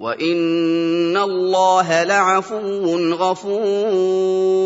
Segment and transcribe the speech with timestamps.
[0.00, 4.56] وان الله لعفو غفور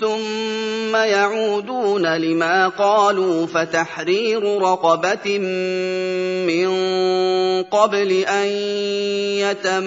[0.00, 5.38] ثم يعودون لما قالوا فتحرير رقبه
[6.46, 6.68] من
[7.62, 8.46] قبل ان
[9.42, 9.86] يتماسا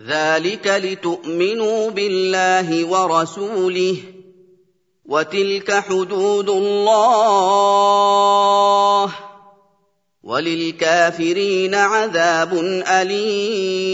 [0.00, 3.96] ذلك لتؤمنوا بالله ورسوله
[5.06, 7.46] وتلك حدود الله
[10.22, 12.54] وللكافرين عذاب
[12.88, 13.86] اليم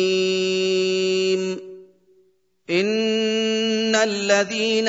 [2.70, 4.88] ان الذين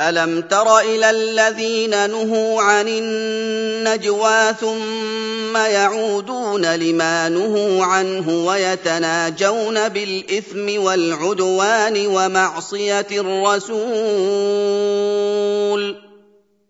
[0.00, 12.06] ألم تر إلى الذين نهوا عن النجوى ثم يعودون لما نهوا عنه ويتناجون بالإثم والعدوان
[12.06, 13.76] ومعصية الرسول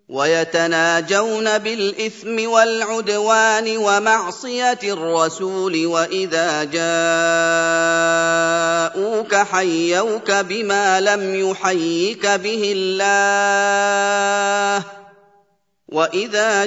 [0.09, 6.65] ويتناجون بالإثم والعدوان ومعصية الرسول وإذا
[8.95, 13.27] جاءوك حيوك بما لم يحيك به الله
[15.89, 16.67] واذا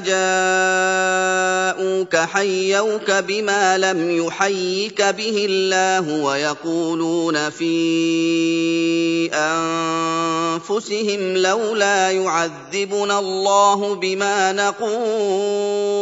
[1.76, 16.00] جاءوك حيوك بما لم يحيك به الله ويقولون في انفسهم لولا يعذبنا الله بما نقول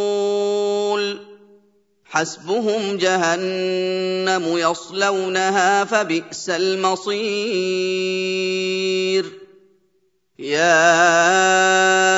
[2.04, 7.18] حسبهم جهنم يصلونها فبئس المصير
[10.38, 12.17] يا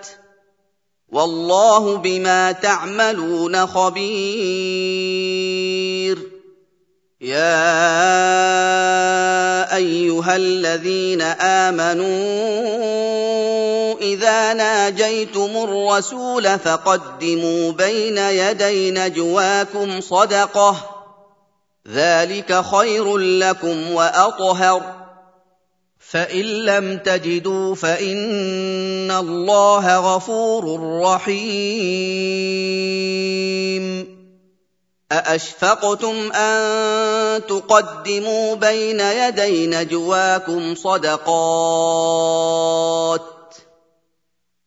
[1.11, 4.71] والله بما تعملون خبير.
[7.21, 7.35] يا
[9.75, 12.07] أيها الذين آمنوا
[14.01, 20.75] إذا ناجيتم الرسول فقدموا بين يدي نجواكم صدقة.
[21.87, 25.00] ذلك خير لكم وأطهر.
[26.09, 32.21] فان لم تجدوا فان الله غفور رحيم
[35.11, 42.01] ااشفقتم ان تقدموا بين يدي نجواكم صدقات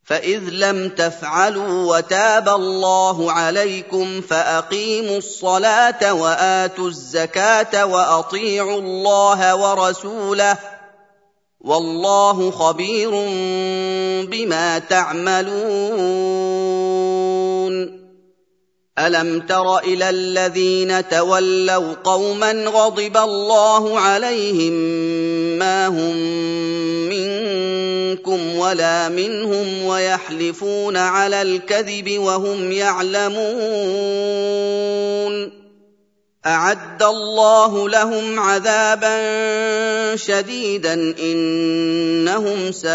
[0.05, 10.74] فاذ لم تفعلوا وتاب الله عليكم فاقيموا الصلاه واتوا الزكاه واطيعوا الله ورسوله
[11.65, 13.11] والله خبير
[14.29, 16.35] بما تعملون.
[18.99, 24.73] ألم تر إلى الذين تولوا قوما غضب الله عليهم
[25.59, 26.17] ما هم
[27.09, 33.35] منكم ولا منهم ويحلفون على الكذب وهم يعلمون.
[36.47, 39.17] أعد الله لهم عذابا
[40.17, 42.93] شديدا إنهم ساء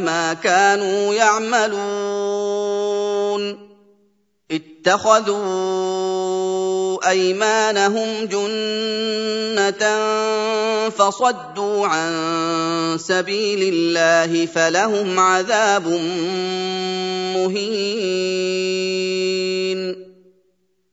[0.00, 2.80] ما كانوا يعملون.
[4.50, 5.40] اتخذوا
[7.10, 9.82] أيمانهم جنة
[10.90, 12.12] فصدوا عن
[13.00, 15.86] سبيل الله فلهم عذاب
[17.36, 19.09] مهين.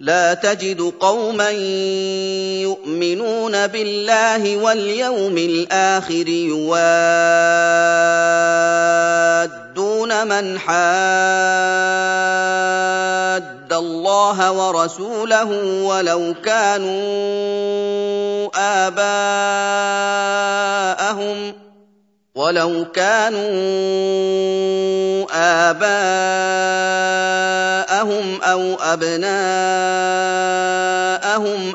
[0.00, 1.50] لا تجد قوما
[2.60, 6.80] يؤمنون بالله واليوم الآخر يوادون
[10.26, 10.80] من حاد
[13.72, 15.50] الله ورسوله
[15.84, 17.00] ولو كانوا
[18.86, 20.10] آباءهم
[22.34, 23.40] ولو كانوا
[25.70, 26.00] آباءهم
[28.42, 29.30] أو أبناءهم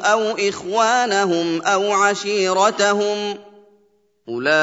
[0.02, 3.38] أو إخوانهم أو عشيرتهم ۖ
[4.30, 4.56] أولئك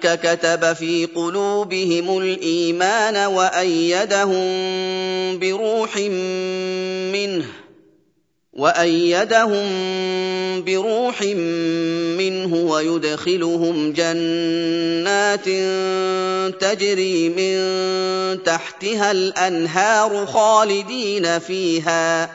[0.00, 4.38] كتب في قلوبهم الإيمان وأيدهم
[5.38, 5.96] بروح
[7.12, 7.44] منه
[8.58, 9.66] وأيدهم
[10.64, 11.22] بروح
[12.18, 15.44] منه ويدخلهم جنات
[16.60, 17.58] تجري من
[18.42, 22.30] تحتها الأنهار خالدين فيها.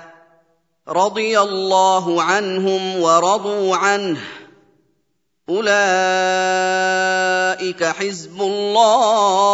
[0.90, 4.18] رضي الله عنهم ورضوا عنه.
[5.50, 5.74] أولئك
[7.84, 9.54] حزب الله.